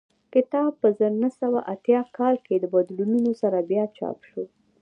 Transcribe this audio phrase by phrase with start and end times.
[0.33, 4.43] کتاب په زر نه سوه اتیا کال کې له بدلونونو سره بیا چاپ شو